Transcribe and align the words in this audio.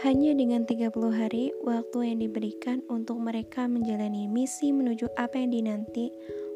Hanya 0.00 0.32
dengan 0.32 0.64
30 0.64 1.12
hari, 1.12 1.52
waktu 1.60 2.08
yang 2.08 2.24
diberikan 2.24 2.80
untuk 2.88 3.20
mereka 3.20 3.68
menjalani 3.68 4.32
misi 4.32 4.72
menuju 4.72 5.12
apa 5.20 5.36
yang 5.36 5.52
dinanti, 5.52 6.08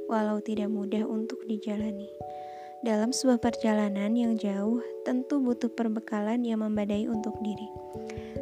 walau 0.09 0.41
tidak 0.41 0.73
mudah 0.73 1.05
untuk 1.05 1.45
dijalani. 1.45 2.09
Dalam 2.81 3.13
sebuah 3.13 3.45
perjalanan 3.45 4.17
yang 4.17 4.41
jauh, 4.41 4.81
tentu 5.05 5.45
butuh 5.45 5.69
perbekalan 5.69 6.41
yang 6.41 6.65
membadai 6.65 7.05
untuk 7.05 7.37
diri. 7.45 7.69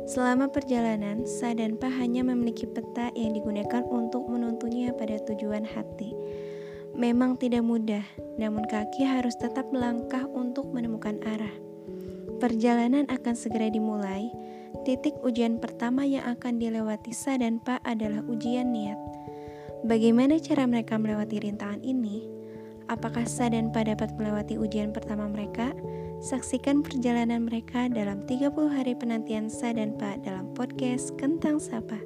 Selama 0.07 0.47
perjalanan, 0.55 1.27
Sa 1.27 1.51
dan 1.51 1.83
Pa 1.83 1.91
hanya 1.91 2.23
memiliki 2.23 2.71
peta 2.71 3.11
yang 3.19 3.35
digunakan 3.35 3.83
untuk 3.91 4.31
menuntunnya 4.31 4.95
pada 4.95 5.19
tujuan 5.27 5.67
hati. 5.67 6.15
Memang 6.95 7.43
tidak 7.43 7.67
mudah, 7.67 8.07
namun 8.39 8.63
kaki 8.71 9.03
harus 9.03 9.35
tetap 9.35 9.67
melangkah 9.75 10.31
untuk 10.31 10.71
menemukan 10.71 11.19
arah. 11.27 11.55
Perjalanan 12.39 13.07
akan 13.11 13.35
segera 13.39 13.67
dimulai. 13.67 14.31
Titik 14.83 15.15
ujian 15.21 15.61
pertama 15.61 16.09
yang 16.09 16.25
akan 16.25 16.57
dilewati 16.57 17.13
Sa 17.13 17.37
dan 17.37 17.61
Pa 17.61 17.79
adalah 17.85 18.25
ujian 18.25 18.73
niat. 18.73 18.97
Bagaimana 19.85 20.41
cara 20.41 20.65
mereka 20.65 20.97
melewati 20.97 21.39
rintangan 21.45 21.85
ini? 21.85 22.25
Apakah 22.89 23.29
Sa 23.29 23.53
dan 23.53 23.71
Pa 23.71 23.85
dapat 23.85 24.17
melewati 24.17 24.57
ujian 24.57 24.91
pertama 24.91 25.29
mereka? 25.29 25.77
Saksikan 26.23 26.81
perjalanan 26.81 27.47
mereka 27.47 27.93
dalam 27.93 28.25
30 28.25 28.53
hari 28.73 28.97
penantian 28.97 29.53
Sa 29.53 29.75
dan 29.77 29.95
Pa 30.01 30.17
dalam 30.23 30.51
podcast 30.57 31.15
Kentang 31.21 31.61
Sapa. 31.61 32.01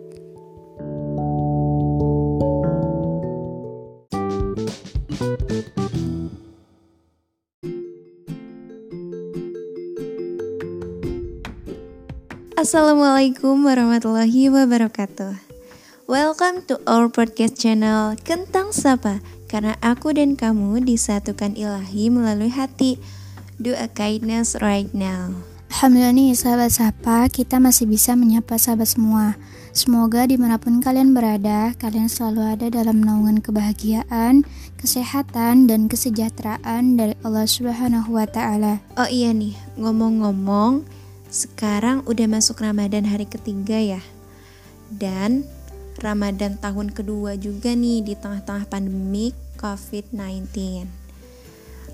Assalamualaikum 12.66 13.62
warahmatullahi 13.62 14.50
wabarakatuh. 14.50 15.38
Welcome 16.10 16.66
to 16.66 16.82
our 16.82 17.06
podcast 17.06 17.62
channel 17.62 18.18
Kentang 18.26 18.74
Sapa. 18.74 19.23
Karena 19.46 19.78
aku 19.78 20.10
dan 20.10 20.34
kamu 20.34 20.82
disatukan 20.82 21.54
ilahi 21.54 22.10
melalui 22.10 22.50
hati. 22.50 22.98
Do 23.62 23.70
a 23.70 23.86
kindness 23.86 24.58
right 24.58 24.90
now. 24.90 25.30
Alhamdulillah 25.70 26.10
nih 26.10 26.34
sahabat 26.34 26.74
sapa, 26.74 27.30
kita 27.30 27.62
masih 27.62 27.86
bisa 27.86 28.18
menyapa 28.18 28.58
sahabat 28.58 28.90
semua. 28.90 29.38
Semoga 29.70 30.26
di 30.26 30.34
mana 30.34 30.58
pun 30.58 30.82
kalian 30.82 31.14
berada, 31.14 31.70
kalian 31.78 32.10
selalu 32.10 32.51
ada 32.51 32.66
dalam 32.66 32.98
naungan 32.98 33.46
kebahagiaan, 33.46 34.42
kesehatan, 34.74 35.70
dan 35.70 35.86
kesejahteraan 35.86 36.98
dari 36.98 37.14
Allah 37.23 37.46
Subhanahu 37.46 38.18
wa 38.18 38.26
Ta'ala. 38.26 38.82
Oh 38.98 39.06
iya 39.06 39.30
nih, 39.30 39.54
ngomong-ngomong, 39.78 41.05
sekarang 41.30 42.07
udah 42.07 42.27
masuk 42.30 42.63
Ramadan 42.63 43.07
hari 43.07 43.27
ketiga 43.27 43.77
ya. 43.77 44.02
Dan 44.93 45.43
Ramadan 45.99 46.60
tahun 46.60 46.93
kedua 46.93 47.41
juga 47.41 47.73
nih 47.73 48.05
di 48.05 48.15
tengah-tengah 48.15 48.69
pandemi 48.69 49.32
COVID-19. 49.57 51.07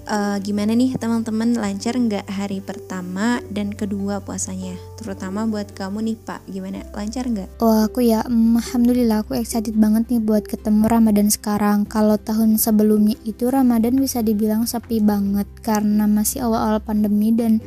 Uh, 0.03 0.35
gimana 0.43 0.75
nih 0.75 0.99
teman-teman 0.99 1.55
lancar 1.55 1.95
nggak 1.95 2.27
hari 2.27 2.59
pertama 2.59 3.39
dan 3.55 3.71
kedua 3.71 4.19
puasanya? 4.19 4.75
Terutama 4.99 5.47
buat 5.47 5.71
kamu 5.79 6.03
nih 6.03 6.19
Pak, 6.27 6.43
gimana? 6.51 6.83
Lancar 6.91 7.31
nggak? 7.31 7.63
Oh 7.63 7.87
aku 7.87 8.03
ya, 8.03 8.27
mm, 8.27 8.59
alhamdulillah 8.59 9.23
aku 9.23 9.39
excited 9.39 9.79
banget 9.79 10.11
nih 10.11 10.19
buat 10.19 10.43
ketemu 10.43 10.91
Ramadan 10.91 11.31
sekarang. 11.31 11.87
Kalau 11.87 12.19
tahun 12.19 12.59
sebelumnya 12.59 13.15
itu 13.23 13.47
Ramadan 13.47 13.95
bisa 13.95 14.27
dibilang 14.27 14.67
sepi 14.67 14.99
banget 14.99 15.47
karena 15.63 16.11
masih 16.11 16.51
awal-awal 16.51 16.83
pandemi 16.83 17.31
dan 17.31 17.63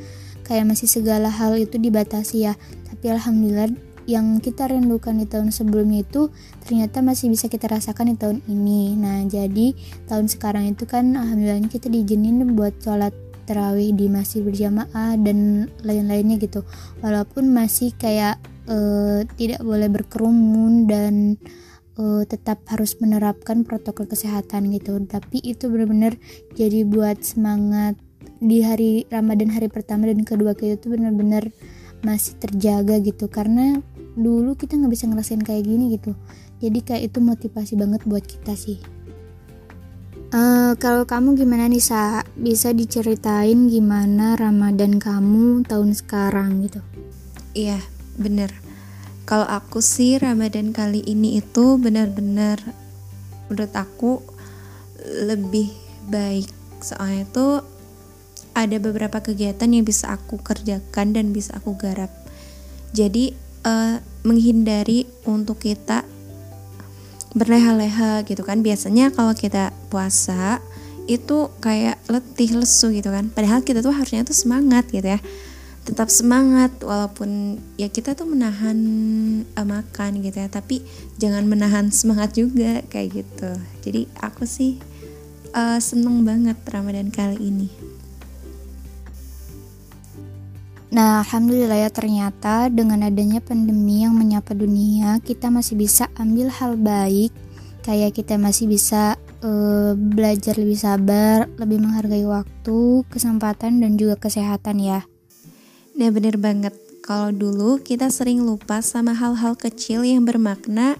kayak 0.45 0.69
masih 0.69 0.87
segala 0.87 1.33
hal 1.33 1.57
itu 1.57 1.81
dibatasi 1.81 2.47
ya. 2.47 2.53
Tapi 2.87 3.11
alhamdulillah 3.11 3.73
yang 4.05 4.37
kita 4.37 4.69
rindukan 4.69 5.17
di 5.17 5.25
tahun 5.25 5.49
sebelumnya 5.49 6.05
itu 6.05 6.29
ternyata 6.61 7.01
masih 7.01 7.33
bisa 7.33 7.49
kita 7.49 7.65
rasakan 7.65 8.13
di 8.13 8.15
tahun 8.15 8.39
ini. 8.45 8.93
Nah 8.95 9.25
jadi 9.25 9.73
tahun 10.05 10.29
sekarang 10.29 10.77
itu 10.77 10.85
kan 10.85 11.17
alhamdulillah 11.17 11.65
kita 11.67 11.89
diizinin 11.89 12.53
buat 12.53 12.77
sholat 12.79 13.11
terawih 13.45 13.93
di 13.93 14.09
masjid 14.09 14.41
berjamaah 14.45 15.17
dan 15.21 15.69
lain-lainnya 15.81 16.37
gitu. 16.37 16.61
Walaupun 17.01 17.49
masih 17.49 17.93
kayak 17.97 18.41
uh, 18.69 19.25
tidak 19.37 19.61
boleh 19.65 19.89
berkerumun 19.89 20.85
dan 20.85 21.41
uh, 21.97 22.25
tetap 22.25 22.61
harus 22.69 22.97
menerapkan 23.01 23.65
protokol 23.65 24.05
kesehatan 24.09 24.69
gitu. 24.73 24.97
Tapi 25.05 25.41
itu 25.41 25.69
benar-benar 25.69 26.17
jadi 26.53 26.85
buat 26.85 27.21
semangat 27.21 27.97
di 28.45 28.61
hari 28.61 29.09
Ramadan 29.09 29.49
hari 29.49 29.67
pertama 29.73 30.05
dan 30.05 30.21
kedua 30.21 30.53
kita 30.53 30.77
tuh 30.77 30.93
benar-benar 30.93 31.49
masih 32.05 32.37
terjaga 32.37 33.01
gitu. 33.01 33.25
Karena 33.25 33.81
dulu 34.13 34.53
kita 34.53 34.77
nggak 34.77 34.93
bisa 34.93 35.09
ngerasain 35.09 35.41
kayak 35.41 35.65
gini 35.65 35.97
gitu. 35.97 36.13
Jadi 36.61 36.79
kayak 36.85 37.03
itu 37.11 37.19
motivasi 37.19 37.73
banget 37.75 38.05
buat 38.05 38.21
kita 38.21 38.53
sih. 38.53 38.77
Uh, 40.35 40.73
kalau 40.77 41.07
kamu 41.07 41.37
gimana 41.37 41.65
nih 41.65 41.81
sa? 41.81 42.21
Bisa 42.37 42.71
diceritain 42.71 43.67
gimana 43.67 44.37
Ramadan 44.37 45.01
kamu 45.01 45.65
tahun 45.65 45.97
sekarang 45.97 46.65
gitu? 46.65 46.81
Iya 47.57 47.79
bener. 48.19 48.51
Kalau 49.25 49.47
aku 49.49 49.81
sih 49.81 50.21
Ramadan 50.21 50.69
kali 50.69 51.01
ini 51.01 51.41
itu 51.41 51.81
benar-benar 51.81 52.61
menurut 53.49 53.73
aku 53.73 54.21
lebih 55.25 55.73
baik. 56.09 56.49
Soalnya 56.81 57.25
tuh 57.33 57.74
ada 58.55 58.79
beberapa 58.79 59.19
kegiatan 59.19 59.67
yang 59.67 59.83
bisa 59.83 60.15
aku 60.15 60.39
kerjakan 60.39 61.11
dan 61.11 61.35
bisa 61.35 61.59
aku 61.59 61.75
garap. 61.75 62.09
Jadi 62.95 63.35
uh, 63.67 63.99
menghindari 64.23 65.03
untuk 65.27 65.59
kita 65.59 66.07
berleha-leha 67.35 68.23
gitu 68.23 68.41
kan. 68.47 68.63
Biasanya 68.63 69.11
kalau 69.11 69.35
kita 69.35 69.75
puasa 69.91 70.63
itu 71.05 71.51
kayak 71.59 71.99
letih 72.07 72.63
lesu 72.63 72.95
gitu 72.95 73.11
kan. 73.11 73.27
Padahal 73.29 73.61
kita 73.61 73.83
tuh 73.83 73.91
harusnya 73.91 74.23
tuh 74.23 74.33
semangat 74.33 74.87
gitu 74.89 75.05
ya. 75.05 75.19
Tetap 75.85 76.09
semangat 76.09 76.73
walaupun 76.81 77.61
ya 77.77 77.91
kita 77.91 78.17
tuh 78.17 78.25
menahan 78.25 78.79
uh, 79.53 79.67
makan 79.67 80.25
gitu 80.25 80.41
ya, 80.41 80.49
tapi 80.49 80.81
jangan 81.21 81.45
menahan 81.45 81.93
semangat 81.93 82.33
juga 82.33 82.81
kayak 82.89 83.21
gitu. 83.21 83.51
Jadi 83.85 84.09
aku 84.17 84.49
sih 84.49 84.81
uh, 85.53 85.77
seneng 85.77 86.25
banget 86.25 86.57
Ramadan 86.65 87.13
kali 87.13 87.37
ini. 87.37 87.84
Nah, 90.93 91.25
alhamdulillah 91.25 91.87
ya 91.87 91.89
ternyata 91.89 92.69
dengan 92.69 93.01
adanya 93.01 93.41
pandemi 93.41 94.05
yang 94.05 94.13
menyapa 94.13 94.53
dunia, 94.53 95.17
kita 95.23 95.49
masih 95.49 95.81
bisa 95.81 96.13
ambil 96.15 96.53
hal 96.53 96.77
baik, 96.77 97.33
kayak 97.81 98.13
kita 98.13 98.37
masih 98.37 98.69
bisa 98.69 99.17
uh, 99.41 99.97
belajar 99.97 100.53
lebih 100.55 100.77
sabar, 100.77 101.49
lebih 101.57 101.81
menghargai 101.81 102.25
waktu, 102.29 103.01
kesempatan 103.09 103.81
dan 103.81 103.97
juga 103.97 104.21
kesehatan 104.21 104.77
ya. 104.77 105.01
Nah, 105.97 106.09
bener 106.13 106.37
banget. 106.37 106.77
Kalau 107.05 107.29
dulu 107.29 107.81
kita 107.81 108.09
sering 108.09 108.41
lupa 108.41 108.81
sama 108.81 109.13
hal-hal 109.13 109.53
kecil 109.53 110.01
yang 110.01 110.25
bermakna, 110.25 110.97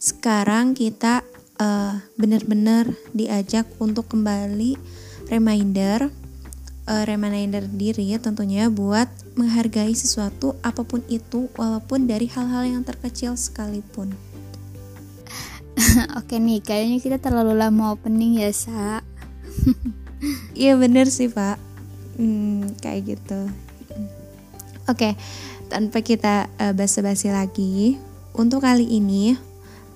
sekarang 0.00 0.72
kita 0.72 1.24
uh, 1.60 2.00
benar-benar 2.16 2.88
diajak 3.12 3.68
untuk 3.76 4.08
kembali 4.08 4.80
reminder 5.28 6.21
uh, 6.86 7.04
reminder 7.06 7.64
diri 7.66 8.14
tentunya 8.18 8.66
buat 8.72 9.08
menghargai 9.38 9.94
sesuatu 9.94 10.58
apa 10.60 10.82
pun 10.82 11.00
itu 11.08 11.48
walaupun 11.56 12.06
dari 12.10 12.28
hal-hal 12.28 12.68
yang 12.68 12.82
terkecil 12.82 13.38
sekalipun. 13.38 14.12
Oke 16.20 16.36
nih, 16.36 16.60
kayaknya 16.60 16.98
kita 17.00 17.18
terlalu 17.18 17.56
lama 17.56 17.96
opening 17.96 18.42
ya, 18.42 18.50
Sa. 18.52 19.00
Iya 20.54 20.78
bener 20.78 21.10
sih, 21.10 21.26
Pak. 21.26 21.58
Hmm, 22.14 22.78
kayak 22.78 23.18
gitu. 23.18 23.50
Oke, 24.86 25.18
tanpa 25.66 25.98
kita 25.98 26.46
uh, 26.62 26.70
basa-basi 26.70 27.34
lagi, 27.34 27.98
untuk 28.30 28.62
kali 28.62 28.86
ini 28.86 29.34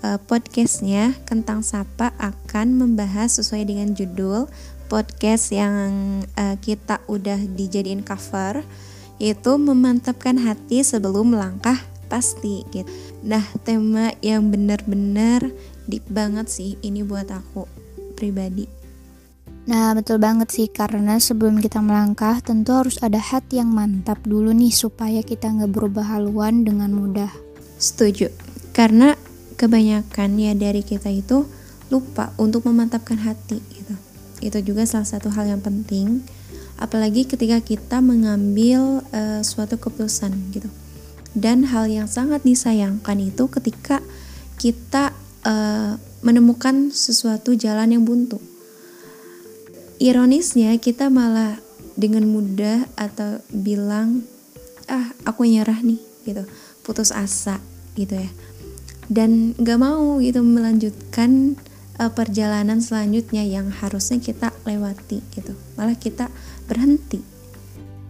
uh, 0.02 0.18
podcastnya 0.18 1.14
Kentang 1.30 1.62
Sapa 1.62 2.10
akan 2.18 2.74
membahas 2.74 3.38
sesuai 3.38 3.70
dengan 3.70 3.94
judul 3.94 4.50
podcast 4.86 5.50
yang 5.52 6.22
uh, 6.38 6.56
kita 6.62 7.02
udah 7.10 7.38
dijadiin 7.54 8.06
cover 8.06 8.62
yaitu 9.16 9.56
memantapkan 9.56 10.36
hati 10.36 10.84
sebelum 10.84 11.34
melangkah 11.36 11.80
pasti 12.06 12.62
gitu. 12.70 12.88
Nah, 13.26 13.42
tema 13.66 14.14
yang 14.22 14.48
benar-benar 14.52 15.50
deep 15.90 16.06
banget 16.06 16.46
sih 16.46 16.78
ini 16.84 17.02
buat 17.02 17.26
aku 17.32 17.66
pribadi. 18.14 18.68
Nah, 19.66 19.98
betul 19.98 20.22
banget 20.22 20.46
sih 20.54 20.70
karena 20.70 21.18
sebelum 21.18 21.58
kita 21.58 21.82
melangkah 21.82 22.38
tentu 22.38 22.70
harus 22.70 23.02
ada 23.02 23.18
hati 23.18 23.58
yang 23.58 23.74
mantap 23.74 24.22
dulu 24.22 24.54
nih 24.54 24.70
supaya 24.70 25.26
kita 25.26 25.50
nggak 25.50 25.74
berubah 25.74 26.06
haluan 26.06 26.62
dengan 26.62 26.94
mudah. 26.94 27.32
Setuju. 27.82 28.30
Karena 28.70 29.18
kebanyakan 29.58 30.38
ya 30.38 30.54
dari 30.54 30.86
kita 30.86 31.10
itu 31.10 31.50
lupa 31.90 32.30
untuk 32.38 32.66
memantapkan 32.70 33.18
hati 33.18 33.58
itu 34.46 34.62
juga 34.62 34.86
salah 34.86 35.08
satu 35.08 35.28
hal 35.34 35.50
yang 35.50 35.62
penting. 35.62 36.22
Apalagi 36.76 37.24
ketika 37.24 37.58
kita 37.64 37.98
mengambil 38.04 39.00
uh, 39.10 39.40
suatu 39.42 39.80
keputusan 39.80 40.32
gitu. 40.52 40.68
Dan 41.36 41.68
hal 41.68 41.88
yang 41.88 42.08
sangat 42.08 42.44
disayangkan 42.44 43.20
itu 43.20 43.44
ketika 43.48 44.00
kita 44.56 45.12
uh, 45.44 46.00
menemukan 46.24 46.88
sesuatu 46.92 47.52
jalan 47.52 47.92
yang 47.92 48.04
buntu. 48.04 48.40
Ironisnya 49.96 50.76
kita 50.76 51.08
malah 51.08 51.60
dengan 51.96 52.28
mudah 52.28 52.84
atau 53.00 53.40
bilang 53.48 54.28
ah 54.88 55.12
aku 55.24 55.48
nyerah 55.48 55.80
nih 55.80 56.00
gitu. 56.28 56.44
Putus 56.84 57.12
asa 57.12 57.60
gitu 57.96 58.16
ya. 58.16 58.30
Dan 59.06 59.54
gak 59.56 59.80
mau 59.80 60.18
gitu 60.18 60.42
melanjutkan 60.42 61.54
uh, 61.98 62.12
perjalanan 62.12 62.78
selanjutnya 62.80 63.42
yang 63.44 63.68
harusnya 63.72 64.20
kita 64.20 64.52
lewati 64.64 65.20
gitu 65.34 65.56
malah 65.76 65.96
kita 65.96 66.28
berhenti 66.68 67.20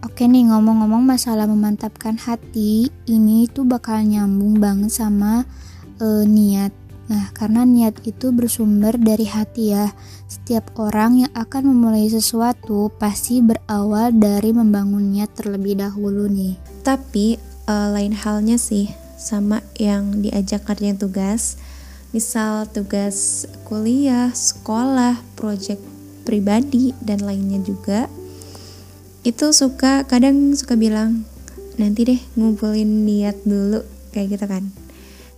Oke 0.05 0.29
nih 0.29 0.45
ngomong-ngomong 0.45 1.01
masalah 1.01 1.49
memantapkan 1.49 2.21
hati 2.21 2.93
ini 3.09 3.49
tuh 3.49 3.65
bakal 3.65 3.97
nyambung 4.05 4.61
banget 4.61 4.93
sama 4.93 5.41
uh, 5.97 6.21
niat 6.21 6.69
Nah, 7.07 7.31
karena 7.31 7.63
niat 7.63 8.03
itu 8.03 8.35
bersumber 8.35 8.99
dari 8.99 9.23
hati 9.23 9.71
ya. 9.71 9.95
Setiap 10.27 10.75
orang 10.75 11.23
yang 11.23 11.31
akan 11.31 11.71
memulai 11.71 12.11
sesuatu 12.11 12.91
pasti 12.99 13.39
berawal 13.39 14.11
dari 14.11 14.51
membangun 14.51 15.15
niat 15.15 15.31
terlebih 15.31 15.79
dahulu 15.79 16.27
nih. 16.27 16.59
Tapi 16.83 17.39
uh, 17.71 17.95
lain 17.95 18.11
halnya 18.11 18.59
sih 18.59 18.91
sama 19.15 19.63
yang 19.79 20.19
diajak 20.19 20.67
kerjain 20.67 20.99
tugas 20.99 21.57
misal 22.15 22.67
tugas 22.71 23.47
kuliah, 23.67 24.31
sekolah, 24.31 25.19
proyek 25.35 25.79
pribadi 26.23 26.95
dan 27.03 27.23
lainnya 27.23 27.59
juga. 27.63 28.07
Itu 29.27 29.51
suka 29.51 30.07
kadang 30.07 30.55
suka 30.55 30.79
bilang 30.79 31.27
nanti 31.75 32.07
deh 32.07 32.21
ngumpulin 32.39 33.05
niat 33.05 33.43
dulu 33.43 33.83
kayak 34.15 34.39
gitu 34.39 34.45
kan. 34.47 34.63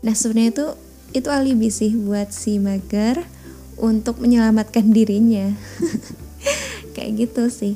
Nah 0.06 0.14
sebenarnya 0.14 0.52
itu 0.54 0.66
itu 1.12 1.28
alibi 1.34 1.74
sih 1.74 1.98
buat 1.98 2.30
si 2.30 2.62
mager 2.62 3.26
untuk 3.82 4.22
menyelamatkan 4.22 4.90
dirinya. 4.96 5.56
Kayak 6.96 7.28
gitu 7.28 7.48
sih. 7.48 7.76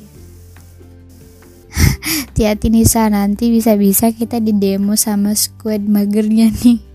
Hati-hati 2.34 2.68
Nisa 2.68 3.06
nanti 3.08 3.48
bisa-bisa 3.48 4.10
kita 4.10 4.42
di 4.42 4.50
demo 4.52 4.98
sama 4.98 5.32
squad 5.38 5.86
magernya 5.86 6.50
nih 6.50 6.93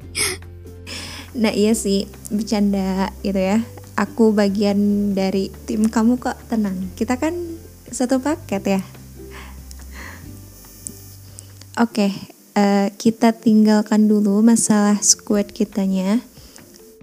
nah 1.39 1.55
iya 1.55 1.71
sih 1.71 2.05
bercanda 2.27 3.15
gitu 3.23 3.39
ya. 3.39 3.63
Aku 3.95 4.31
bagian 4.31 5.11
dari 5.15 5.51
tim 5.67 5.87
kamu 5.87 6.19
kok 6.19 6.35
tenang. 6.51 6.91
Kita 6.95 7.15
kan 7.15 7.35
satu 7.91 8.19
paket 8.19 8.63
ya. 8.79 8.81
Oke 11.79 12.11
okay, 12.11 12.11
uh, 12.59 12.59
eh, 12.59 12.87
kita 12.99 13.31
tinggalkan 13.31 14.11
dulu 14.11 14.43
masalah 14.43 14.99
squad 14.99 15.47
kitanya. 15.55 16.19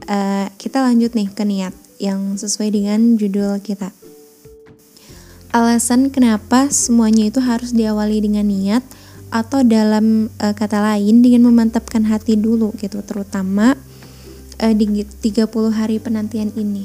Uh, 0.06 0.53
kita 0.61 0.85
lanjut 0.85 1.17
nih 1.17 1.32
ke 1.32 1.43
niat 1.43 1.73
yang 1.97 2.37
sesuai 2.37 2.69
dengan 2.77 3.17
judul 3.17 3.56
kita. 3.65 3.91
Alasan 5.56 6.12
kenapa 6.12 6.69
semuanya 6.69 7.32
itu 7.32 7.41
harus 7.41 7.73
diawali 7.73 8.21
dengan 8.21 8.44
niat 8.44 8.85
atau 9.32 9.65
dalam 9.65 10.29
uh, 10.39 10.55
kata 10.55 10.79
lain 10.79 11.25
dengan 11.25 11.49
memantapkan 11.50 12.06
hati 12.06 12.39
dulu 12.39 12.71
gitu 12.79 13.03
terutama 13.03 13.75
uh, 14.61 14.75
di 14.75 15.05
30 15.05 15.49
hari 15.73 15.97
penantian 15.99 16.53
ini. 16.55 16.85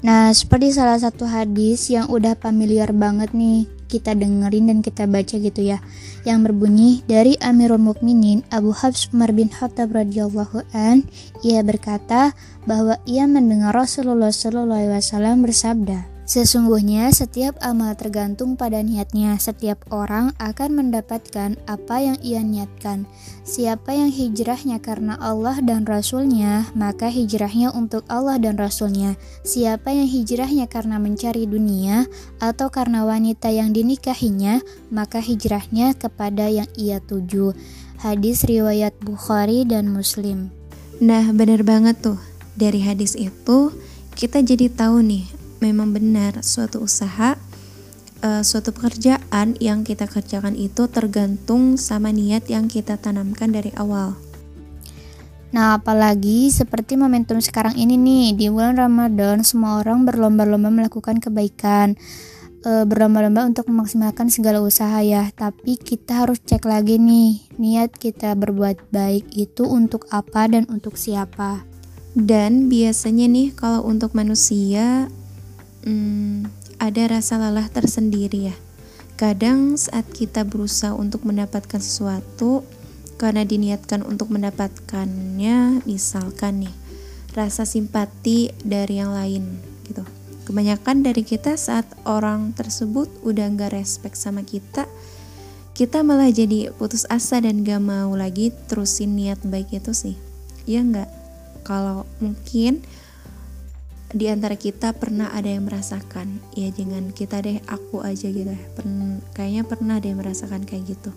Nah, 0.00 0.32
seperti 0.32 0.72
salah 0.72 0.96
satu 0.96 1.28
hadis 1.28 1.92
yang 1.92 2.08
udah 2.08 2.32
familiar 2.40 2.88
banget 2.96 3.36
nih 3.36 3.68
kita 3.90 4.14
dengerin 4.14 4.70
dan 4.70 4.78
kita 4.86 5.10
baca 5.10 5.34
gitu 5.34 5.60
ya 5.66 5.82
yang 6.22 6.46
berbunyi 6.46 7.02
dari 7.10 7.34
Amirul 7.42 7.82
Mukminin 7.82 8.46
Abu 8.54 8.70
Habs 8.70 9.10
Umar 9.10 9.34
bin 9.34 9.50
Khattab 9.50 9.90
radhiyallahu 9.90 10.62
an 10.70 11.02
ia 11.42 11.66
berkata 11.66 12.30
bahwa 12.70 13.02
ia 13.02 13.26
mendengar 13.26 13.74
Rasulullah 13.74 14.30
sallallahu 14.30 14.78
alaihi 14.86 14.94
wasallam 14.94 15.42
bersabda 15.42 16.19
Sesungguhnya 16.30 17.10
setiap 17.10 17.58
amal 17.58 17.98
tergantung 17.98 18.54
pada 18.54 18.86
niatnya. 18.86 19.34
Setiap 19.34 19.82
orang 19.90 20.30
akan 20.38 20.78
mendapatkan 20.78 21.58
apa 21.66 21.96
yang 21.98 22.22
ia 22.22 22.38
niatkan. 22.46 23.02
Siapa 23.42 23.98
yang 23.98 24.14
hijrahnya 24.14 24.78
karena 24.78 25.18
Allah 25.18 25.58
dan 25.58 25.82
Rasulnya, 25.82 26.70
maka 26.78 27.10
hijrahnya 27.10 27.74
untuk 27.74 28.06
Allah 28.06 28.38
dan 28.38 28.54
Rasulnya. 28.54 29.18
Siapa 29.42 29.90
yang 29.90 30.06
hijrahnya 30.06 30.70
karena 30.70 31.02
mencari 31.02 31.50
dunia 31.50 32.06
atau 32.38 32.70
karena 32.70 33.02
wanita 33.02 33.50
yang 33.50 33.74
dinikahinya, 33.74 34.62
maka 34.94 35.18
hijrahnya 35.18 35.98
kepada 35.98 36.46
yang 36.46 36.70
ia 36.78 37.02
tuju. 37.02 37.58
Hadis 37.98 38.46
riwayat 38.46 38.94
Bukhari 39.02 39.66
dan 39.66 39.90
Muslim. 39.90 40.54
Nah, 41.02 41.34
benar 41.34 41.66
banget 41.66 41.98
tuh. 41.98 42.22
Dari 42.54 42.86
hadis 42.86 43.18
itu, 43.18 43.74
kita 44.14 44.46
jadi 44.46 44.70
tahu 44.70 45.02
nih 45.02 45.39
memang 45.60 45.92
benar 45.92 46.40
suatu 46.40 46.82
usaha 46.82 47.36
uh, 48.24 48.42
suatu 48.44 48.72
pekerjaan 48.72 49.56
yang 49.60 49.84
kita 49.84 50.08
kerjakan 50.08 50.56
itu 50.56 50.88
tergantung 50.88 51.76
sama 51.80 52.12
niat 52.12 52.48
yang 52.48 52.68
kita 52.68 53.00
tanamkan 53.00 53.52
dari 53.52 53.72
awal. 53.76 54.16
Nah, 55.50 55.82
apalagi 55.82 56.46
seperti 56.54 56.94
momentum 56.94 57.42
sekarang 57.42 57.74
ini 57.74 57.98
nih, 57.98 58.38
di 58.38 58.46
bulan 58.46 58.78
Ramadan 58.78 59.42
semua 59.42 59.82
orang 59.82 60.06
berlomba-lomba 60.06 60.70
melakukan 60.70 61.18
kebaikan. 61.18 61.98
E, 62.62 62.86
berlomba-lomba 62.86 63.50
untuk 63.50 63.66
memaksimalkan 63.66 64.30
segala 64.30 64.62
usaha 64.62 65.02
ya, 65.02 65.26
tapi 65.34 65.74
kita 65.74 66.22
harus 66.22 66.38
cek 66.38 66.62
lagi 66.70 67.02
nih, 67.02 67.50
niat 67.58 67.90
kita 67.98 68.38
berbuat 68.38 68.94
baik 68.94 69.26
itu 69.34 69.66
untuk 69.66 70.06
apa 70.14 70.46
dan 70.46 70.70
untuk 70.70 70.94
siapa. 70.94 71.66
Dan 72.14 72.70
biasanya 72.70 73.26
nih 73.26 73.50
kalau 73.50 73.82
untuk 73.90 74.14
manusia 74.14 75.10
hmm, 75.84 76.48
ada 76.80 77.02
rasa 77.06 77.36
lelah 77.36 77.68
tersendiri 77.68 78.52
ya. 78.52 78.56
Kadang 79.20 79.76
saat 79.76 80.08
kita 80.08 80.48
berusaha 80.48 80.96
untuk 80.96 81.28
mendapatkan 81.28 81.76
sesuatu 81.76 82.64
karena 83.20 83.44
diniatkan 83.44 84.00
untuk 84.00 84.32
mendapatkannya, 84.32 85.84
misalkan 85.84 86.64
nih 86.64 86.74
rasa 87.36 87.68
simpati 87.68 88.48
dari 88.64 88.96
yang 88.96 89.12
lain 89.12 89.60
gitu. 89.84 90.02
Kebanyakan 90.48 91.04
dari 91.04 91.22
kita 91.22 91.54
saat 91.54 91.86
orang 92.08 92.56
tersebut 92.56 93.12
udah 93.22 93.44
nggak 93.54 93.76
respect 93.76 94.16
sama 94.16 94.40
kita, 94.42 94.88
kita 95.76 96.00
malah 96.00 96.32
jadi 96.32 96.72
putus 96.74 97.06
asa 97.06 97.38
dan 97.40 97.62
gak 97.62 97.80
mau 97.80 98.12
lagi 98.12 98.52
terusin 98.68 99.14
niat 99.14 99.38
baik 99.46 99.80
itu 99.80 99.92
sih. 99.94 100.16
Ya 100.64 100.82
nggak? 100.82 101.08
Kalau 101.62 102.08
mungkin 102.18 102.82
di 104.10 104.26
antara 104.26 104.58
kita 104.58 104.94
pernah 104.94 105.30
ada 105.30 105.46
yang 105.46 105.70
merasakan 105.70 106.42
ya 106.58 106.70
jangan 106.74 107.14
kita 107.14 107.42
deh 107.42 107.62
aku 107.70 108.02
aja 108.02 108.26
gitu 108.26 108.50
Pen, 108.74 109.22
kayaknya 109.34 109.62
pernah 109.62 109.96
deh 110.02 110.14
merasakan 110.14 110.66
kayak 110.66 110.98
gitu 110.98 111.14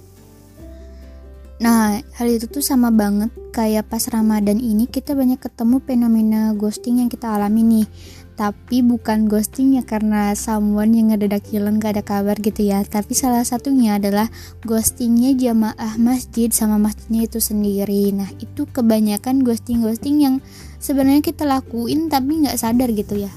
Nah, 1.64 2.02
hal 2.20 2.28
itu 2.28 2.50
tuh 2.52 2.60
sama 2.60 2.92
banget 2.92 3.32
kayak 3.56 3.88
pas 3.88 4.04
Ramadan 4.12 4.60
ini 4.60 4.84
kita 4.84 5.16
banyak 5.16 5.40
ketemu 5.40 5.80
fenomena 5.80 6.52
ghosting 6.58 7.00
yang 7.00 7.08
kita 7.08 7.40
alami 7.40 7.64
nih. 7.64 7.88
Tapi 8.36 8.84
bukan 8.84 9.32
ghosting 9.32 9.80
ya 9.80 9.86
karena 9.88 10.36
someone 10.36 10.92
yang 10.92 11.16
ngedadak 11.16 11.48
hilang 11.48 11.80
gak 11.80 11.96
ada 11.96 12.04
kabar 12.04 12.36
gitu 12.42 12.68
ya. 12.68 12.84
Tapi 12.84 13.16
salah 13.16 13.48
satunya 13.48 13.96
adalah 13.96 14.28
ghostingnya 14.68 15.40
jamaah 15.40 15.96
masjid 16.02 16.52
sama 16.52 16.76
masjidnya 16.76 17.32
itu 17.32 17.40
sendiri. 17.40 18.12
Nah, 18.12 18.28
itu 18.44 18.68
kebanyakan 18.68 19.48
ghosting-ghosting 19.48 20.20
yang 20.20 20.36
sebenarnya 20.84 21.24
kita 21.24 21.48
lakuin 21.48 22.12
tapi 22.12 22.44
nggak 22.44 22.60
sadar 22.60 22.92
gitu 22.92 23.24
ya. 23.24 23.32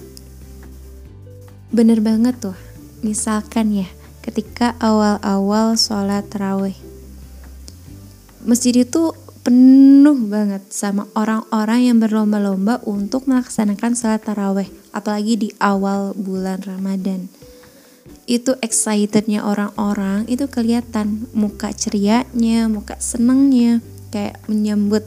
Bener 1.71 2.03
banget 2.03 2.43
tuh. 2.43 2.59
Misalkan 3.07 3.71
ya 3.71 3.87
ketika 4.27 4.75
awal-awal 4.83 5.79
sholat 5.79 6.27
terawih 6.27 6.75
masjid 8.43 8.83
itu 8.83 9.15
penuh 9.47 10.19
banget 10.27 10.67
sama 10.75 11.07
orang-orang 11.15 11.87
yang 11.87 11.99
berlomba-lomba 12.03 12.83
untuk 12.83 13.31
melaksanakan 13.31 13.95
sholat 13.95 14.23
taraweh 14.27 14.67
apalagi 14.91 15.35
di 15.39 15.49
awal 15.63 16.15
bulan 16.19 16.63
Ramadan. 16.67 17.31
Itu 18.27 18.59
excitednya 18.59 19.47
orang-orang 19.47 20.27
itu 20.27 20.51
kelihatan 20.51 21.31
muka 21.31 21.71
cerianya 21.71 22.67
muka 22.67 22.99
senengnya 22.99 23.79
kayak 24.11 24.43
menyambut 24.51 25.07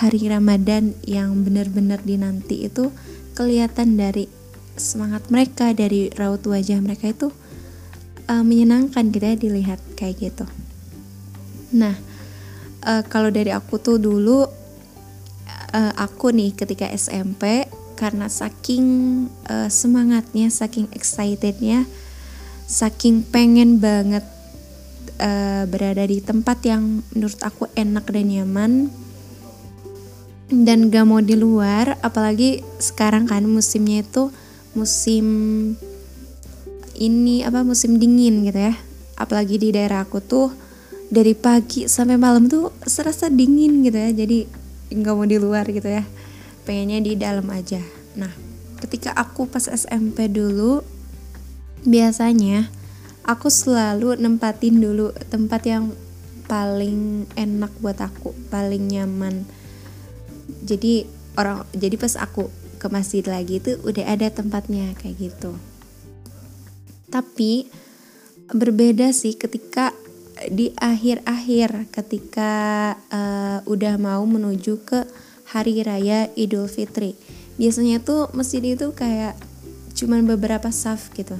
hari 0.00 0.32
Ramadan 0.32 0.96
yang 1.04 1.44
benar-benar 1.44 2.00
dinanti 2.00 2.64
itu 2.64 2.88
kelihatan 3.36 4.00
dari 4.00 4.32
semangat 4.80 5.28
mereka 5.28 5.76
dari 5.76 6.08
raut 6.16 6.40
wajah 6.40 6.80
mereka 6.80 7.12
itu 7.12 7.28
uh, 8.32 8.40
menyenangkan 8.40 9.12
gitu 9.12 9.24
ya 9.28 9.36
dilihat 9.36 9.80
kayak 10.00 10.32
gitu. 10.32 10.48
Nah, 11.76 11.92
uh, 12.88 13.04
kalau 13.12 13.28
dari 13.28 13.52
aku 13.52 13.76
tuh 13.76 14.00
dulu 14.00 14.48
uh, 15.76 15.92
aku 16.00 16.32
nih 16.32 16.56
ketika 16.56 16.88
SMP 16.88 17.68
karena 18.00 18.32
saking 18.32 19.28
uh, 19.52 19.68
semangatnya, 19.68 20.48
saking 20.48 20.88
excitednya, 20.96 21.84
saking 22.64 23.20
pengen 23.28 23.76
banget 23.76 24.24
uh, 25.20 25.68
berada 25.68 26.08
di 26.08 26.24
tempat 26.24 26.64
yang 26.64 27.04
menurut 27.12 27.36
aku 27.44 27.68
enak 27.76 28.08
dan 28.08 28.32
nyaman 28.32 28.88
dan 30.50 30.90
gak 30.90 31.06
mau 31.06 31.22
di 31.22 31.38
luar 31.38 31.94
apalagi 32.02 32.66
sekarang 32.82 33.30
kan 33.30 33.46
musimnya 33.46 34.02
itu 34.02 34.34
musim 34.74 35.26
ini 36.98 37.46
apa 37.46 37.62
musim 37.62 37.96
dingin 37.96 38.44
gitu 38.44 38.58
ya. 38.58 38.74
Apalagi 39.14 39.56
di 39.56 39.70
daerah 39.70 40.02
aku 40.04 40.18
tuh 40.18 40.50
dari 41.10 41.32
pagi 41.38 41.86
sampai 41.86 42.18
malam 42.18 42.50
tuh 42.50 42.74
serasa 42.82 43.30
dingin 43.30 43.86
gitu 43.86 43.96
ya. 43.96 44.10
Jadi 44.10 44.38
nggak 44.90 45.14
mau 45.14 45.24
di 45.24 45.38
luar 45.38 45.64
gitu 45.70 45.86
ya. 45.86 46.04
Pengennya 46.66 46.98
di 47.00 47.14
dalam 47.14 47.46
aja. 47.48 47.80
Nah 48.18 48.30
ketika 48.82 49.14
aku 49.14 49.46
pas 49.46 49.70
SMP 49.70 50.26
dulu 50.28 50.82
biasanya 51.86 52.68
aku 53.24 53.48
selalu 53.48 54.18
nempatin 54.20 54.82
dulu 54.82 55.14
tempat 55.30 55.62
yang 55.64 55.84
paling 56.50 57.30
enak 57.38 57.70
buat 57.78 58.02
aku 58.02 58.34
paling 58.50 58.90
nyaman 58.90 59.46
jadi 60.70 61.02
orang 61.34 61.66
jadi 61.74 61.98
pas 61.98 62.14
aku 62.14 62.46
ke 62.78 62.86
masjid 62.88 63.26
lagi 63.26 63.58
itu 63.58 63.76
udah 63.82 64.06
ada 64.06 64.30
tempatnya 64.30 64.94
kayak 64.96 65.18
gitu. 65.18 65.58
Tapi 67.10 67.66
berbeda 68.50 69.10
sih 69.10 69.34
ketika 69.34 69.90
di 70.48 70.72
akhir-akhir 70.78 71.92
ketika 71.92 72.52
uh, 73.12 73.60
udah 73.68 74.00
mau 74.00 74.24
menuju 74.24 74.80
ke 74.86 75.04
hari 75.50 75.84
raya 75.84 76.32
Idul 76.38 76.70
Fitri. 76.70 77.18
Biasanya 77.60 78.00
tuh 78.00 78.32
masjid 78.32 78.64
itu 78.64 78.96
kayak 78.96 79.36
cuman 79.92 80.24
beberapa 80.24 80.72
saf 80.72 81.12
gitu. 81.12 81.36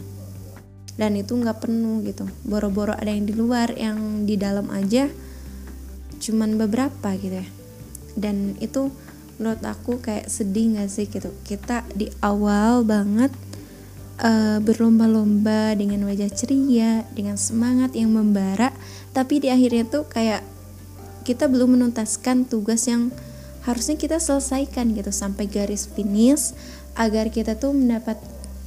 Dan 1.01 1.17
itu 1.17 1.33
nggak 1.33 1.65
penuh 1.65 2.05
gitu. 2.05 2.29
Boro-boro 2.45 2.93
ada 2.93 3.09
yang 3.09 3.25
di 3.25 3.33
luar 3.33 3.73
yang 3.73 4.29
di 4.29 4.37
dalam 4.37 4.69
aja 4.69 5.09
cuman 6.21 6.61
beberapa 6.61 7.17
gitu 7.17 7.41
ya. 7.41 7.49
Dan 8.21 8.61
itu 8.61 8.93
menurut 9.41 9.65
aku 9.65 10.05
kayak 10.05 10.29
sedih 10.29 10.77
gak 10.77 10.93
sih 10.93 11.09
gitu? 11.09 11.33
Kita 11.43 11.83
di 11.97 12.13
awal 12.21 12.85
banget 12.85 13.33
uh, 14.21 14.61
berlomba-lomba 14.61 15.73
dengan 15.75 16.05
wajah 16.05 16.29
ceria 16.29 17.09
dengan 17.17 17.41
semangat 17.41 17.97
yang 17.97 18.13
membara 18.13 18.71
tapi 19.17 19.41
di 19.41 19.49
akhirnya 19.49 19.89
tuh 19.89 20.05
kayak 20.05 20.45
kita 21.25 21.49
belum 21.49 21.81
menuntaskan 21.81 22.45
tugas 22.45 22.85
yang 22.85 23.09
harusnya 23.65 23.97
kita 23.97 24.21
selesaikan 24.21 24.93
gitu. 24.93 25.09
Sampai 25.09 25.49
garis 25.49 25.89
finish 25.89 26.53
agar 27.01 27.33
kita 27.33 27.57
tuh 27.57 27.73
mendapat 27.73 28.21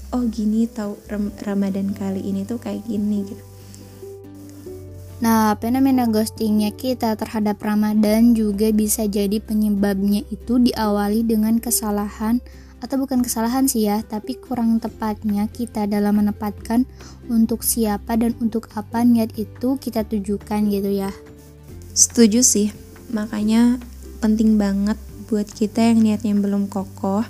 oh 0.10 0.26
gini 0.26 0.66
tahu 0.66 0.98
Ramadan 1.46 1.94
kali 1.94 2.26
ini 2.26 2.50
tuh 2.50 2.58
kayak 2.58 2.86
gini 2.90 3.30
gitu 3.30 3.53
Nah, 5.24 5.56
fenomena 5.56 6.04
ghostingnya 6.04 6.76
kita 6.76 7.16
terhadap 7.16 7.64
Ramadan 7.64 8.36
juga 8.36 8.68
bisa 8.76 9.08
jadi 9.08 9.40
penyebabnya 9.40 10.28
itu 10.28 10.60
diawali 10.60 11.24
dengan 11.24 11.64
kesalahan 11.64 12.44
atau 12.84 13.00
bukan 13.00 13.24
kesalahan 13.24 13.64
sih 13.64 13.88
ya, 13.88 14.04
tapi 14.04 14.36
kurang 14.36 14.84
tepatnya 14.84 15.48
kita 15.48 15.88
dalam 15.88 16.20
menempatkan 16.20 16.84
untuk 17.32 17.64
siapa 17.64 18.20
dan 18.20 18.36
untuk 18.44 18.68
apa 18.76 19.08
niat 19.08 19.32
itu 19.40 19.80
kita 19.80 20.04
tujukan 20.04 20.68
gitu 20.68 20.92
ya. 20.92 21.16
Setuju 21.96 22.44
sih, 22.44 22.76
makanya 23.08 23.80
penting 24.20 24.60
banget 24.60 25.00
buat 25.32 25.48
kita 25.48 25.88
yang 25.96 26.04
niatnya 26.04 26.36
belum 26.36 26.68
kokoh 26.68 27.24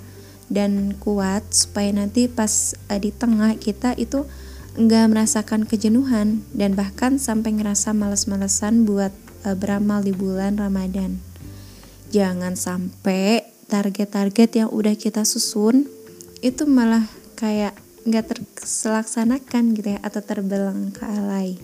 dan 0.50 0.98
kuat 0.98 1.46
supaya 1.54 1.94
nanti 1.94 2.26
pas 2.26 2.74
uh, 2.90 2.98
di 2.98 3.14
tengah 3.14 3.54
kita 3.62 3.94
itu 4.02 4.26
nggak 4.74 5.06
merasakan 5.14 5.70
kejenuhan 5.70 6.42
dan 6.50 6.74
bahkan 6.74 7.22
sampai 7.22 7.54
ngerasa 7.54 7.94
males-malesan 7.94 8.90
buat 8.90 9.14
uh, 9.46 9.54
beramal 9.54 10.02
di 10.02 10.14
bulan 10.16 10.58
Ramadan. 10.58 11.22
Jangan 12.10 12.58
sampai 12.58 13.46
target-target 13.70 14.50
yang 14.66 14.70
udah 14.74 14.98
kita 14.98 15.26
susun 15.26 15.86
itu 16.42 16.66
malah 16.66 17.06
kayak 17.38 17.78
nggak 18.04 18.34
terlaksanakan 18.60 19.78
gitu 19.78 19.96
ya 19.96 20.00
atau 20.02 20.22
terbelengkalai. 20.22 21.56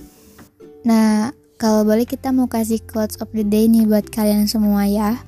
Nah, 0.88 1.36
kalau 1.60 1.84
boleh 1.84 2.08
kita 2.08 2.32
mau 2.32 2.48
kasih 2.48 2.80
quotes 2.80 3.20
of 3.20 3.28
the 3.36 3.44
day 3.44 3.68
nih 3.68 3.84
buat 3.84 4.08
kalian 4.08 4.48
semua 4.48 4.88
ya 4.88 5.20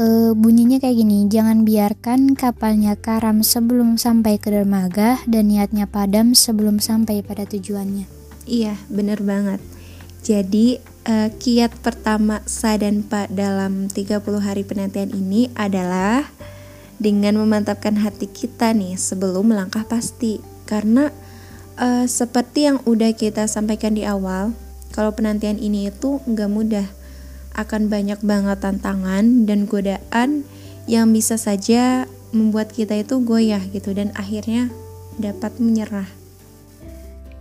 e, 0.00 0.32
bunyinya 0.32 0.80
kayak 0.80 0.96
gini 0.96 1.28
jangan 1.28 1.68
biarkan 1.68 2.32
kapalnya 2.32 2.96
karam 2.96 3.44
sebelum 3.44 4.00
sampai 4.00 4.40
ke 4.40 4.48
dermaga 4.48 5.20
dan 5.28 5.52
niatnya 5.52 5.84
padam 5.84 6.32
sebelum 6.32 6.80
sampai 6.80 7.20
pada 7.20 7.44
tujuannya. 7.44 8.08
Iya 8.48 8.80
bener 8.88 9.20
banget. 9.20 9.60
Jadi 10.24 10.80
e, 11.04 11.14
kiat 11.36 11.84
pertama 11.84 12.40
sa 12.48 12.80
dan 12.80 13.04
pak 13.04 13.28
dalam 13.32 13.92
30 13.92 14.24
hari 14.40 14.64
penantian 14.64 15.12
ini 15.12 15.52
adalah 15.52 16.24
dengan 17.00 17.40
memantapkan 17.40 17.96
hati 18.00 18.28
kita 18.28 18.72
nih 18.72 18.96
sebelum 18.96 19.52
melangkah 19.52 19.84
pasti. 19.84 20.40
Karena 20.64 21.12
e, 21.76 22.08
seperti 22.08 22.72
yang 22.72 22.80
udah 22.88 23.12
kita 23.12 23.44
sampaikan 23.48 23.92
di 23.96 24.08
awal 24.08 24.56
kalau 24.90 25.14
penantian 25.14 25.56
ini 25.56 25.88
itu 25.88 26.18
nggak 26.26 26.50
mudah 26.50 26.99
akan 27.54 27.90
banyak 27.90 28.20
banget 28.22 28.58
tantangan 28.62 29.46
dan 29.46 29.66
godaan 29.66 30.46
yang 30.90 31.10
bisa 31.14 31.38
saja 31.38 32.06
membuat 32.30 32.70
kita 32.70 32.98
itu 32.98 33.18
goyah 33.22 33.62
gitu 33.70 33.94
dan 33.94 34.14
akhirnya 34.14 34.70
dapat 35.18 35.58
menyerah. 35.58 36.08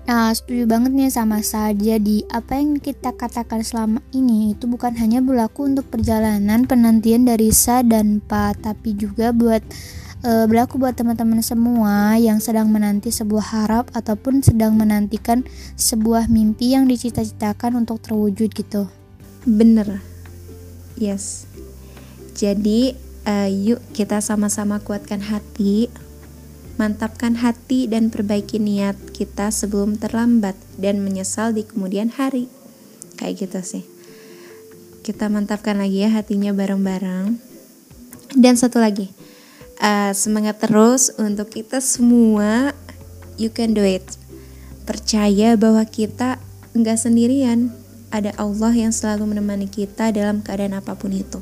Nah, 0.10 0.34
setuju 0.34 0.66
banget 0.66 0.89
nih 0.89 1.13
sama 1.13 1.38
saja 1.46 2.01
di 2.01 2.25
apa 2.34 2.58
yang 2.58 2.82
kita 2.82 3.13
katakan 3.13 3.62
selama 3.62 4.01
ini 4.10 4.58
itu 4.58 4.66
bukan 4.66 4.98
hanya 4.98 5.22
berlaku 5.22 5.70
untuk 5.70 5.86
perjalanan 5.86 6.66
penantian 6.66 7.30
dari 7.30 7.54
Sa 7.54 7.86
dan 7.86 8.18
Pa, 8.18 8.58
tapi 8.58 8.98
juga 8.98 9.30
buat 9.30 9.62
e, 10.25 10.50
berlaku 10.50 10.82
buat 10.82 10.98
teman-teman 10.98 11.46
semua 11.46 12.18
yang 12.18 12.42
sedang 12.42 12.74
menanti 12.74 13.13
sebuah 13.13 13.46
harap 13.54 13.86
ataupun 13.94 14.42
sedang 14.42 14.74
menantikan 14.74 15.46
sebuah 15.78 16.25
mimpi 16.25 16.74
yang 16.74 16.89
dicita-citakan 16.89 17.78
untuk 17.78 18.01
terwujud 18.01 18.50
gitu. 18.50 18.89
Bener, 19.50 20.06
yes. 20.94 21.50
Jadi, 22.38 22.94
uh, 23.25 23.50
yuk 23.50 23.82
kita 23.98 24.22
sama-sama 24.22 24.77
kuatkan 24.77 25.25
hati, 25.25 25.89
mantapkan 26.77 27.34
hati 27.34 27.89
dan 27.89 28.13
perbaiki 28.13 28.62
niat 28.62 28.94
kita 29.10 29.50
sebelum 29.50 29.98
terlambat 29.98 30.53
dan 30.77 31.01
menyesal 31.01 31.50
di 31.50 31.65
kemudian 31.65 32.13
hari. 32.13 32.46
Kayak 33.18 33.50
gitu 33.50 33.60
sih. 33.65 33.84
Kita 35.01 35.34
mantapkan 35.34 35.82
lagi 35.82 36.06
ya 36.06 36.13
hatinya 36.13 36.53
bareng-bareng. 36.53 37.41
Dan 38.38 38.53
satu 38.53 38.77
lagi, 38.77 39.10
uh, 39.82 40.13
semangat 40.13 40.62
terus 40.62 41.10
untuk 41.18 41.50
kita 41.50 41.82
semua. 41.82 42.77
You 43.41 43.50
can 43.50 43.74
do 43.74 43.82
it. 43.82 44.06
Percaya 44.86 45.58
bahwa 45.58 45.82
kita 45.89 46.38
nggak 46.77 47.01
sendirian 47.01 47.78
ada 48.10 48.34
Allah 48.38 48.74
yang 48.74 48.94
selalu 48.94 49.30
menemani 49.30 49.70
kita 49.70 50.10
dalam 50.10 50.42
keadaan 50.42 50.78
apa 50.78 50.98
pun 50.98 51.13
itu. 51.13 51.39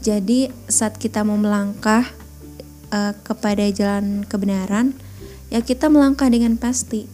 Jadi 0.00 0.48
saat 0.64 0.96
kita 0.96 1.20
mau 1.24 1.36
melangkah 1.36 2.08
uh, 2.88 3.12
kepada 3.20 3.68
jalan 3.68 4.24
kebenaran, 4.24 4.96
ya 5.52 5.60
kita 5.60 5.92
melangkah 5.92 6.28
dengan 6.32 6.56
pasti. 6.56 7.04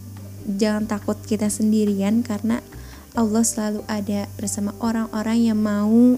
Jangan 0.47 0.87
takut 0.87 1.19
kita 1.27 1.51
sendirian 1.51 2.23
karena 2.23 2.63
Allah 3.19 3.43
selalu 3.43 3.83
ada 3.91 4.31
bersama 4.39 4.71
orang-orang 4.79 5.51
yang 5.51 5.59
mau 5.59 6.15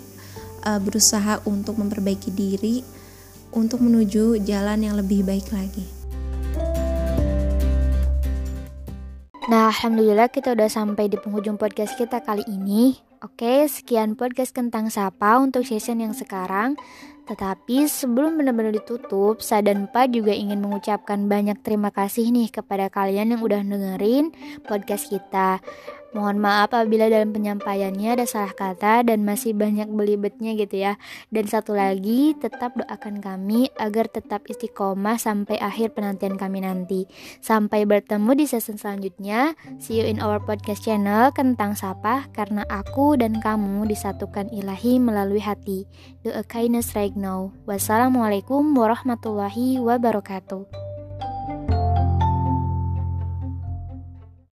uh, 0.69 0.81
berusaha 0.85 1.41
untuk 1.49 1.81
memperbaiki 1.81 2.29
diri 2.29 2.85
untuk 3.49 3.81
menuju 3.81 4.45
jalan 4.45 4.85
yang 4.85 4.95
lebih 5.01 5.25
baik 5.25 5.49
lagi. 5.49 5.98
Nah, 9.49 9.73
alhamdulillah 9.73 10.28
kita 10.28 10.52
udah 10.52 10.69
sampai 10.69 11.09
di 11.09 11.17
penghujung 11.17 11.57
podcast 11.57 11.97
kita 11.97 12.21
kali 12.21 12.45
ini. 12.45 13.00
Oke, 13.25 13.64
sekian 13.64 14.12
podcast 14.12 14.52
tentang 14.52 14.93
Sapa 14.93 15.40
untuk 15.40 15.64
session 15.64 16.05
yang 16.05 16.12
sekarang. 16.12 16.76
Tetapi 17.25 17.88
sebelum 17.88 18.37
benar-benar 18.37 18.76
ditutup, 18.76 19.40
saya 19.40 19.73
dan 19.73 19.88
Pak 19.88 20.12
juga 20.12 20.37
ingin 20.37 20.61
mengucapkan 20.61 21.33
banyak 21.33 21.64
terima 21.64 21.88
kasih 21.88 22.28
nih 22.28 22.52
kepada 22.52 22.93
kalian 22.93 23.33
yang 23.33 23.40
udah 23.40 23.64
dengerin 23.64 24.37
podcast 24.69 25.09
kita. 25.09 25.64
Mohon 26.17 26.41
maaf 26.41 26.73
apabila 26.73 27.12
dalam 27.12 27.37
penyampaiannya 27.37 28.17
ada 28.17 28.25
salah 28.25 28.57
kata 28.57 29.05
dan 29.05 29.29
masih 29.29 29.53
banyak 29.53 29.93
belibetnya 29.93 30.57
gitu 30.57 30.81
ya. 30.81 30.97
Dan 31.29 31.45
satu 31.45 31.77
lagi, 31.77 32.33
tetap 32.41 32.81
doakan 32.81 33.21
kami 33.21 33.69
agar 33.77 34.09
tetap 34.09 34.49
istiqomah 34.49 35.21
sampai 35.21 35.61
akhir 35.61 35.93
penantian 35.93 36.41
kami 36.41 36.65
nanti. 36.65 37.05
Sampai 37.45 37.85
bertemu 37.85 38.41
di 38.41 38.45
season 38.49 38.81
selanjutnya. 38.81 39.53
See 39.77 40.00
you 40.00 40.09
in 40.09 40.25
our 40.25 40.41
podcast 40.41 40.88
channel 40.88 41.29
Kentang 41.37 41.77
Sapa 41.77 42.25
karena 42.33 42.65
aku 42.73 43.21
dan 43.21 43.37
kamu 43.45 43.85
disatukan 43.85 44.49
ilahi 44.49 44.97
melalui 44.97 45.45
hati. 45.45 45.85
Do 46.25 46.33
a 46.33 46.41
kindness 46.41 46.97
right 46.97 47.15
now. 47.15 47.53
Wassalamualaikum 47.69 48.65
warahmatullahi 48.73 49.77
wabarakatuh. 49.77 50.98